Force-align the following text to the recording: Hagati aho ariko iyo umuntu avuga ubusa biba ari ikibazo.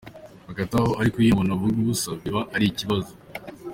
Hagati 0.49 0.71
aho 0.79 0.89
ariko 1.01 1.15
iyo 1.17 1.31
umuntu 1.33 1.51
avuga 1.55 1.75
ubusa 1.81 2.09
biba 2.19 2.41
ari 2.55 2.65
ikibazo. 2.71 3.11